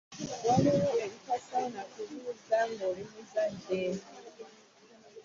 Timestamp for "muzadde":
3.11-3.81